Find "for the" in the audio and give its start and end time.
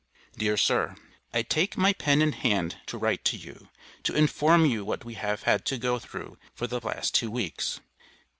6.55-6.79